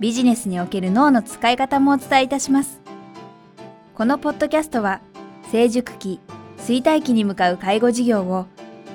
[0.00, 2.80] ビジネスにおける脳の使い方もお伝えいたします。
[3.94, 5.02] このポッドキャストは
[5.52, 6.20] 成熟期、
[6.56, 8.46] 衰退期に向かう介護事業を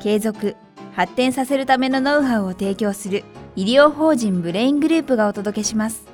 [0.02, 0.56] 継続、
[0.94, 3.24] 発展させるためのノウハウを提供する
[3.56, 6.08] 医療法人ブレイングループがお届けします。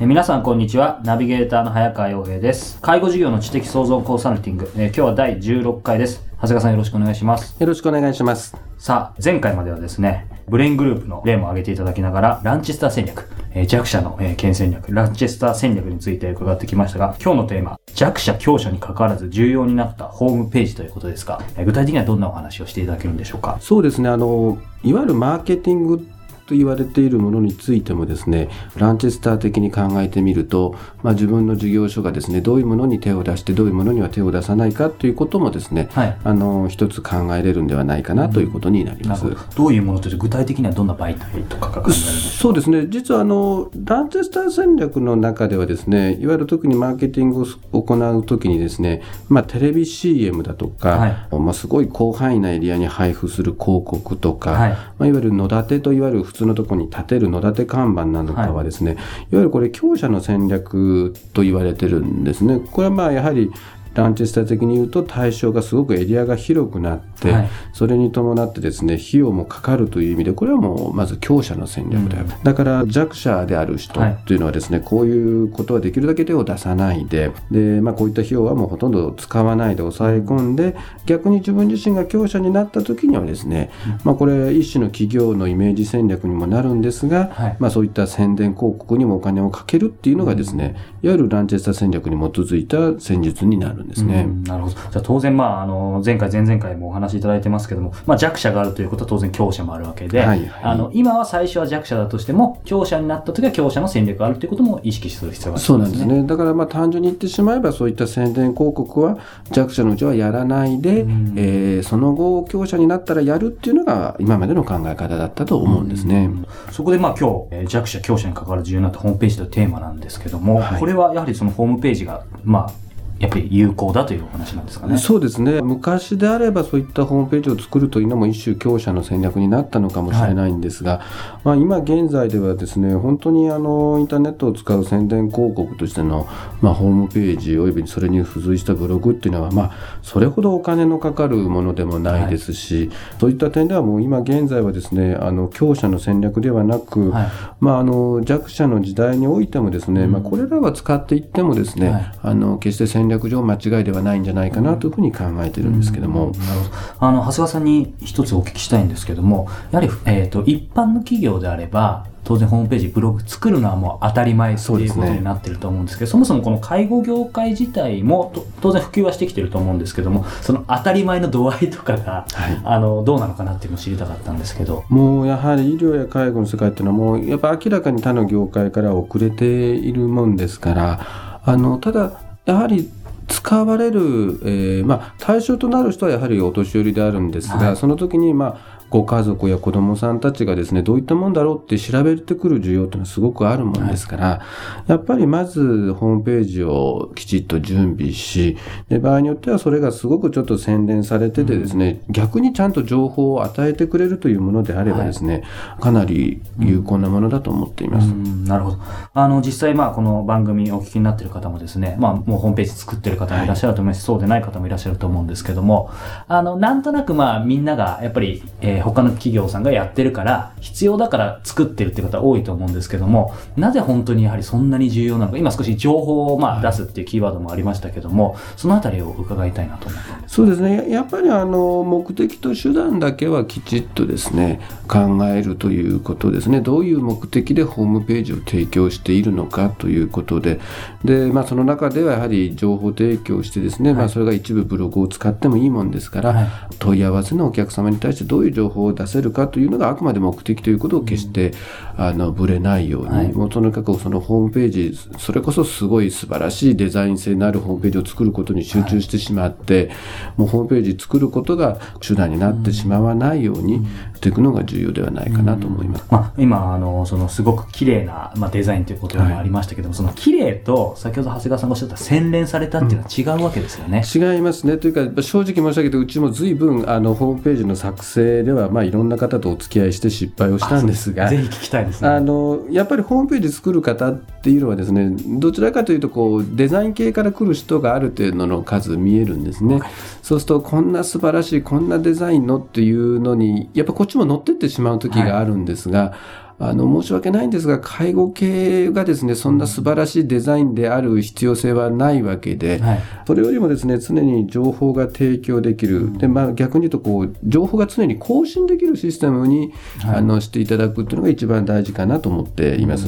[0.00, 1.00] 皆さんこんにちは。
[1.04, 2.80] ナビゲーターの早川洋平です。
[2.80, 6.24] 介護事業の知的創造コンサルティング、えー、今日は第16回です。
[6.36, 7.56] 長谷川さんよろしくお願いします。
[7.60, 8.67] よろしくお願いします。
[8.78, 23.58] さあ、前回まではですね、ブレイングループの例も挙げていただきながら、ランチェスター戦略、えー、弱者の、えー、県戦略、ランチェスター戦略について伺ってきましたが、今日のテーマ、弱者強者に関わらず重要になったホームページということですが、えー、具体的にはどんなお話をしていただけるんでしょうか？
[23.60, 26.08] そうですね、あの、いわゆるマーケティング
[26.48, 39.26] と言われているものについてもですねランチェスター的に考えてみると、まあ、自分の事業所がですねどういうものに手を出してどういうものには手を出さないかということもですね、はい、あの一つ考えれるんではないかなということになります。
[39.26, 39.68] うん、ど。
[39.68, 42.86] ういうものと具体的にはどんな媒体とかが考えそうですね。
[42.88, 54.70] 実はあのランチェスター戦略の中ではですねいわゆる特にマーケティングを行うときにですね、まあ、テレビ CM だとか、はい、まあ、すごい広範囲なエリアに配布する広告とか、はい。
[54.70, 62.60] まあ、いわゆる野立てといわれる普通のところに立てる野立看板などかはですね、はい、いわゆるこれ強者の戦略と言われてるんですね。
[62.60, 63.50] これはまあやはり
[63.94, 74.38] ランチェスター的に言うと対象がすごくエリアが広くなって、はい、それに伴ってですね費用もかかるという意味でこれはもうまず強者の戦略である、うん、だから弱者である人とい。
[74.38, 80.76] うのはですね、はい、こういうことはできるだけ手を出さないでで、まあ、こういった費用はもうほとんど使わないで抑え込んで
[81.06, 94.28] 逆に自分自身が強者になった時にはですね、うん、まあ、これ一種の企業のイメージ戦略にもなるんですが、はい、まあ、そういった宣伝広告にもお金をかけるっていうのがですね、うん、いわゆるランチェスター戦略に基づいた戦術になるんですね。
[94.44, 94.74] なるほど。
[94.74, 106.22] じゃあ当然、まあ、あの、前回、前々回もお話しいただいてますけども、まあ、弱者があるということは当然強者もあるわけで、はいはい、あの、今は最初は弱者だとしても、強者になった時は強者の戦略があるということも意識する必要がある、ね、そうなんですね。
[106.24, 109.18] だから、まあ、単純に言ってしまえば、そういった宣伝広告は
[109.50, 116.26] 弱者のうちはやらないで、うん、えー、その後、強者になったらやるっていうのが、今までの考え方だったと思うんですね。
[116.26, 122.87] うん、そこで、まあ、今日、えー、弱者、強者に関わる重要なホームページというテーマなんですけども、はい、これはやはりそのホームページが、まあ、
[123.18, 124.96] やっぱり有効だというお話なんですかね。
[124.96, 125.60] そうですね。
[125.60, 131.02] 昔であればそういったホームページを作るというのも一種強者の戦略になったのかもしれないんですが、はい、
[131.44, 136.28] まあ今現在ではですね、本当にあのインターネットを使う宣伝広告としての
[136.60, 156.32] まあホームページおよびそれに付随したブログっていうのはまあそれほどお金のかかるものでもないですし、はい、そういった点ではもう今現在はですね、あの強者の戦略ではなく、はい、まああの弱者の時代においてもですね、うん、まあこれらは使っていってもですね、あの決して戦戦略上間違いではないんじゃないかなというふうに考えてるんですけども。
[156.32, 156.68] なるほ
[157.00, 157.06] ど。
[157.06, 174.84] あの、長谷川さんに一つお聞きしたいんですけども、やはり、えっ、ー、と、一般の企業であれば、当然ホームページ、ブログ作るのはもう当たり前っていうことになってると思うんですけど、そ、ね,、もそもこの介護業界自体も当然普及はしてきてると思うんですけども、その当たり前の度合いとかが、はい、あのどうなのかなっていうのを知りたかったんですけど。
[174.90, 182.90] もうやはり医療や介護の世界っていうのはもうやっぱ明らかに他の業界から遅れているもんですから、あのただやはり
[183.28, 194.42] 使われる、えーまあ、対象となる人はやはりお年寄りであるんですが、はい、その時に、まあ、ご家族や子供さんたちがですね、どういったもんだろうって調べてくる需要っていうのはすごくあるもんですから、は
[194.88, 198.56] い、やっぱりまずホームページをきちっと準備し、
[198.88, 208.06] で場合によってはそれがすごくちょっと洗練されててですね、うん、逆にちゃんと情報を与えてくれるというものであればですね、はい、かなり有効なものだと思っています。
[208.06, 208.78] なるほど。
[209.12, 215.90] あの、実際まあこの番組お聞きになっている方もですね、まあもうホームページ作ってる方もいらっしゃると思いますし、はい、そうでない方もいらっしゃると思うんですけども、
[216.26, 230.90] あの、なんとなくまあみんながやっぱり、えーー、他の企業さんがやってるから、必要だから作ってるって方多いと思うんですけども、なぜ本当にやはりそんなに重要なのか、今少し情報をまあ出すっていうキーワードもありましたけども、そのあたりを伺いたいなと思ってそうですね。
[230.90, 236.60] やっぱりあの、目的と手段だけはきちっとですね、考えるということですね。
[236.60, 240.60] どういう目的でホームページを提供しているのかということで、
[241.04, 246.48] で、まあその中ではやはり情報提供してですね、はい、まあそれが一部ブログを使ってもいいもんですから、はい、
[246.78, 251.52] 問い合わせのお客様に対してどういう情情報を出せるかというのがあくまで目的ということを決して、
[251.96, 259.96] うん、あのぶれないように、はい、もうとにかくそのホームページそれこそすごい素晴らしいデザイン性のあるホームページを作ることに集中してしまって、はい、
[260.36, 266.04] もうホームページ作ることが手段になってしまわないようにしていくのが重要ではないかなと思います。
[266.10, 274.02] まあ、今あのそのすごく綺麗なまあデザインということもありましたけども、はい、その綺麗と先ほど長谷川さんがおっしゃった洗練されたっていうのは違うわけですよね。
[274.04, 274.76] うん、違いますね。
[274.76, 282.08] というか正直申し上げてうちも随分あのホームページの作成ではまあいろんな方とお付き合いして失敗をしたんですがぜひ聞きたいですね。
[282.08, 289.80] あのやっぱりホームページ作る方っていうのはですねどちらかというとこうデザイン系から来る人がある程度の数見えるんですね。
[290.22, 296.06] そうするとこんな素晴らしいこんなデザインのっていうのにやっぱこっちも乗ってってしまう時があるんですが、は
[296.44, 306.16] いあの、申し訳ないんですが、介護系がですね、そんな素晴らしいデザインである必要性はないわけで、はい、それよりもですね、常に情報が提供できる。
[306.18, 313.06] で、まあ逆に言うと、こう、情報が常に更新できるシステムに、はい、あの、していただくっていうのが一番大事かなと思っています。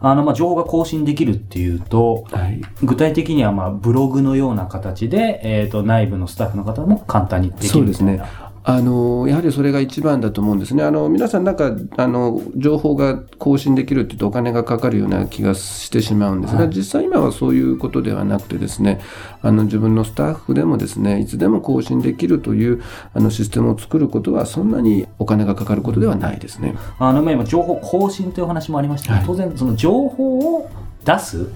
[0.00, 8.22] あの、まあ、情報が更新できるっていうと、はい、具体的には、まあ、ブログのような形で、えっ、ー、と、内部のスタッフの方も簡単にできるそうですね。
[8.68, 10.84] あのやはりそれが一番だと思うんですね。
[10.84, 19.00] あの皆さんなんかあの情報が更新できるって言うとお金がかかるような気がしてしまうんですが、はい、実際今はそういうことではなくてですね
[19.40, 22.82] あの自分のスタッフでもですねいつでも更新できるという
[23.14, 26.74] あのシステムを作ることはそんなにお金がかかることではないですね。
[26.98, 30.70] あの今情報更新というお話もありましたが、はい、当然その情報を
[31.08, 31.42] 出す？
[31.42, 31.48] っ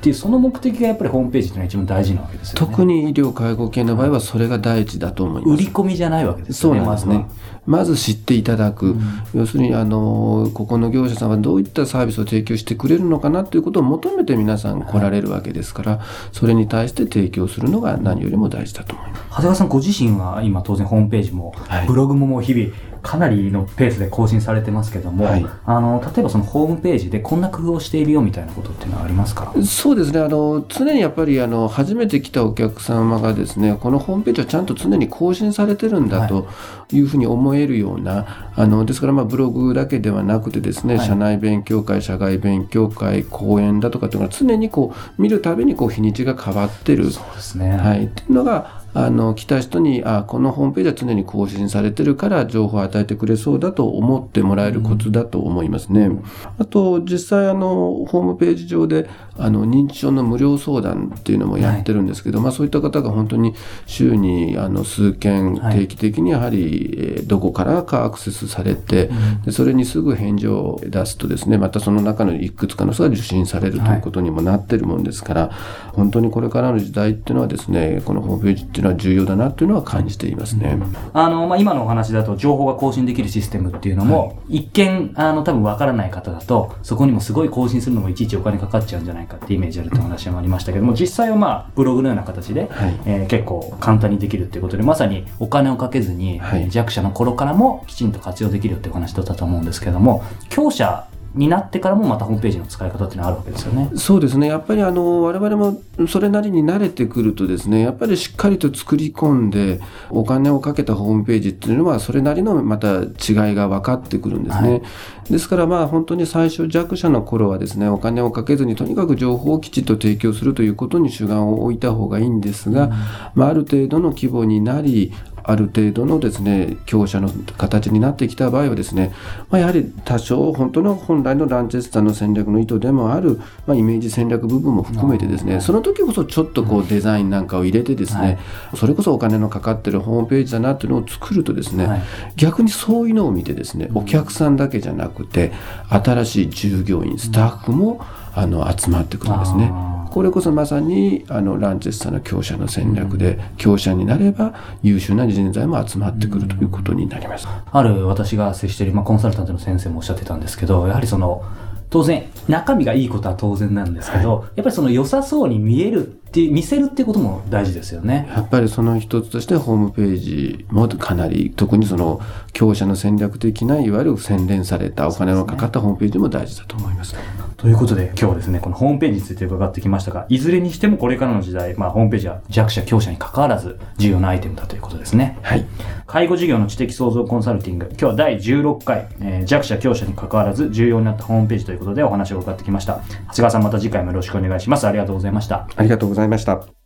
[0.00, 2.66] ていう、その目的がやっぱりホームページというのは一番大事なわけですよね。
[2.66, 5.54] 特に医療介護系の場合はそれが第一だと思います。
[5.54, 6.78] 売り込みじゃないわけですよね。
[6.78, 7.26] そうなんですね。
[7.66, 9.02] まず知っていただく、うん、
[9.34, 16.00] 要するにあのここの業者さんはどういったサービスを提供してくれるのかなということを求めて皆さん来られるわけですから、はい、
[16.32, 19.22] それに対して提供するのが何よりも大事だと思います。
[19.30, 29.52] 長谷川さんご自身は今当然ホームページも、はい、ブログももう日々かなりのペースで更新されてますけども、はい、あの例えばそのホームページでこんな工夫をしているよみたいなことっていうのはありますか？
[29.64, 30.20] そうですね。
[30.20, 36.46] あの常にやっぱりあの初めて来たお客様がですねこのホームページはちゃんと常に更新されてるんだと
[36.92, 37.00] い。
[37.00, 47.10] うふうに思えるような、あのですからまあブログだけではなくてですね、はい、社内勉強会社外勉強会講演だとかっていうのは常にこう見るたびにこう日にちが変わってる。
[47.10, 56.06] そうですね、はい、っていうのがあの来た人にあこのホームページは常に更新されてるから情報を与えてくれそうだと思ってもらえるコツだと思いますね。
[56.06, 56.24] うん、
[56.58, 59.08] あと実際あのホームページ上で
[59.38, 63.54] あの認知症の無料相談っていうのもやってるんですけど、はい、まあ、そういった方が本当に
[63.86, 69.10] 週にあの数件定期的にやはりどこからかアクセスされて、
[69.44, 80.78] でそれにすぐ返事を出すとですねまたその中のいくつかの人が受診されるということにもなってるもんですから、はい、本当にこれからの時代っていうのはですねこのホームページっていうのは重要だなっていうのは感じていますね。
[81.12, 103.90] あのまあ、今のお話だと情報が更新できるシステムっていうのも、はい、一見あの多分わからない方だとそこにもすごい更新するのもいちいちお金かかっちゃうんじゃないかってイメージあると話もありましたけども実際はまあブログのような形で、はい、えー、結構簡単にできるっていうことでまさにお金をかけずに、はい、弱者の頃からもきちんと活用できるっていう話だったと思うんですけども強者になってからもまたホームページの使い方っていうのはあるわけですよね。
[103.94, 104.48] そうですね。
[104.48, 109.80] やっぱりあの、我々もそれなりに慣れてくるとですね、やっぱりしっかりと作り込んで、
[110.10, 113.06] お金をかけたホームページっていうのは、それなりのまた違い
[113.54, 114.70] が分かってくるんですね。
[114.70, 114.82] はい、
[115.30, 122.90] ですからまあ本当に最初弱者の頃はですね、お金をかけずにとにかく情報をきちっと提供するということに主眼を置いた方がいいんですが、うん、
[123.34, 129.12] まあある程度の規模になり、ある程度のですね強者の形になってきた場合はですね、
[129.50, 138.28] まあ、やはり多少本当の本来のランチェスターの戦略の意図でもある、まあ、イメージ戦略部分も含めてですねその時こそちょっとこうデザインなんかを入れてですね、は
[138.74, 142.02] い、それこそお金のかかってるホームページだなっていうのを作るとですね、はい、
[142.36, 145.52] 逆にそういうのを見てですねお客さんだけじゃなくて
[145.88, 148.04] 新しい従業員スタッフも
[148.40, 149.72] あの集まってくるんですね。
[150.10, 157.46] これこそまさにあのランチェスターの強者の戦略で、強者になれば優秀な人材も集まってくるということになります。
[157.70, 161.44] ある私が接している、まあ、コンサルタントの先生もおっしゃってたんですけど、やはりその、
[161.90, 168.28] 当然、中身がいいことは当然なんですけど、はい、やっぱりその良さそうに見えるって、見せるってことも大事ですよね。
[168.34, 172.20] やっぱりその一つとしてホームページもかなり、特にその
[172.52, 177.14] 強者の戦略的な、いわゆる洗練されたお金のかかったホームページも大事だと思います。
[177.60, 185.38] ということで今日はですね、このホームページについて伺ってきましたが、いずれにしてもこれからの時代、まあホームページは弱者強者に関わらず重要なアイテムだということですね。
[185.42, 185.66] はい。
[186.06, 192.94] 介護事業の知的創造コンサルティング、今日は第16回、えー、弱者強者に関わらず重要になったホームページということでお話を伺ってきました。
[192.94, 194.86] 長谷川さんまた次回もよろしくお願いします。
[194.86, 195.68] ありがとうございました。
[195.76, 196.79] ありがとうございました。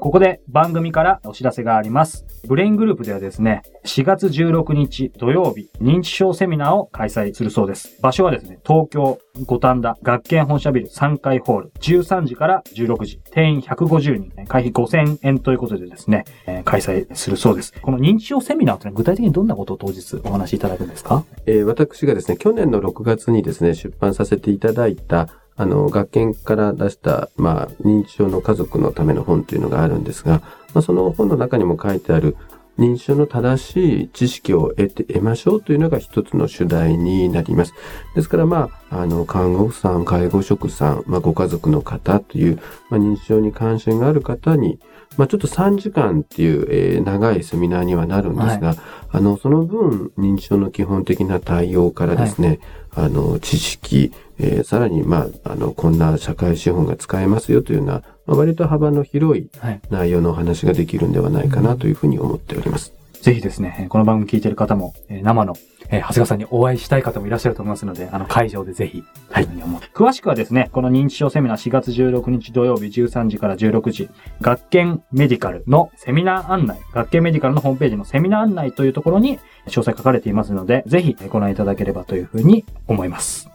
[0.00, 2.24] ここで番組からお知らせがあります。
[2.48, 8.00] ブレイングループではですね、4月16日土曜日、認知症セミナーを開催するそうです。
[8.00, 17.74] 場所はですね、東京五反田学研本社ビル3階ホール、13時から16時、定員150人、会費5000円ということでですね、えー、開催するそうです。
[17.82, 21.24] この認知症セミナーというのは具体的にどんなことを当日お話しいただくんですか？
[21.44, 25.28] えー、私がですね、去年の6月にですね、出版させていただいた
[25.60, 30.40] あの、学研から出した、まあ、認知症の家族のための本というのがあるんですが、
[30.72, 32.34] まあ、その本の中にも書いてある、
[32.78, 37.74] 認知症の正しい知識を得て、得ましょうというのが一つの主題になります。
[38.14, 44.80] ですから、まあ、あの、看護婦さん、介護職さん、まあ、ご家族の方という、まあ、認知症に関心がある方に、
[45.20, 48.78] まあ、ちょっと3時間っていう、えー、長いセミナーにはなるんですが、はい、
[49.10, 52.58] あの、その分、認知症の基本的な対応からですね、
[52.88, 59.50] はい、あの、知識、えー、さらに、まあ、あの、こんな社会資本が使えますよというような、まあ、割と幅の広い。
[59.90, 62.94] 内容のお話ができるんではないかなというふうに思っております。
[63.22, 65.54] ぜひですね、この番組聞いている方も、生の、
[65.90, 69.48] え長谷川さんにお会いしたい方もいらっしゃると思いますので、あの、会場でぜひ、はい。
[69.92, 74.08] 詳しくはですね、この認知症セミナー4月16日土曜日13時から16時、
[74.40, 83.49] 学研メディカルのセミナー案内、学研メディカルのホームページのセミナー案内というところに詳細書かれていますので、ぜひご覧いただければというふうに思います。